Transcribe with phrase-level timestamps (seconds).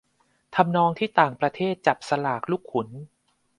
[0.55, 2.89] ทำนองที่ต่างประเทศจับสลากลูกขุน